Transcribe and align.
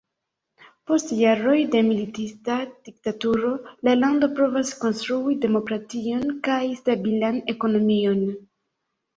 Post 0.91 1.11
jaroj 1.17 1.57
de 1.75 1.81
militista 1.89 2.55
diktaturo 2.87 3.51
la 3.89 3.95
lando 3.99 4.31
provas 4.41 4.73
konstrui 4.81 5.37
demokration 5.45 6.27
kaj 6.49 6.59
stabilan 6.83 7.41
ekonomion. 7.57 8.27